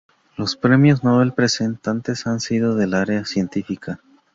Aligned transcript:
Los 0.35 0.55
premio 0.55 0.95
nobel 1.03 1.31
presentes 1.31 2.25
han 2.25 2.39
sido 2.39 2.73
del 2.73 2.95
área 2.95 3.23
científica. 3.23 3.99